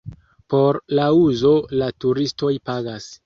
[0.53, 1.53] Por la uzo
[1.83, 3.11] la turistoj pagas.